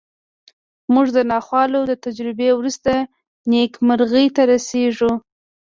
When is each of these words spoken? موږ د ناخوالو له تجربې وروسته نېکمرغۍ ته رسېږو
موږ 0.93 1.07
د 1.17 1.19
ناخوالو 1.31 1.79
له 1.89 1.95
تجربې 2.05 2.49
وروسته 2.53 2.91
نېکمرغۍ 3.49 4.27
ته 4.35 4.41
رسېږو 4.51 5.11